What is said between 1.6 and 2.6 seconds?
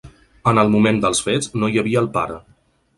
no hi havia el pare.